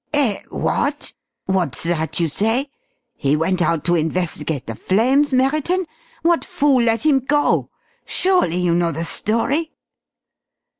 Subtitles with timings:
[0.15, 1.13] "Eh what?
[1.45, 2.71] What's that you say?
[3.13, 5.85] He went out to investigate the flames, Merriton?
[6.23, 7.69] What fool let him go?
[8.03, 9.75] Surely you know the story?"